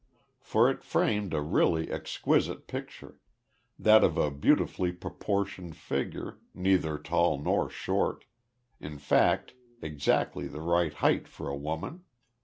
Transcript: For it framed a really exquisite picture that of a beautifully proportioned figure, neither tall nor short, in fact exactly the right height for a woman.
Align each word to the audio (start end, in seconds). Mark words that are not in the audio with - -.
For 0.39 0.67
it 0.67 0.83
framed 0.83 1.31
a 1.31 1.41
really 1.43 1.91
exquisite 1.91 2.65
picture 2.65 3.19
that 3.77 4.03
of 4.03 4.17
a 4.17 4.31
beautifully 4.31 4.91
proportioned 4.91 5.75
figure, 5.77 6.39
neither 6.55 6.97
tall 6.97 7.37
nor 7.39 7.69
short, 7.69 8.25
in 8.79 8.97
fact 8.97 9.53
exactly 9.79 10.47
the 10.47 10.61
right 10.61 10.91
height 10.91 11.27
for 11.27 11.47
a 11.49 11.55
woman. 11.55 12.03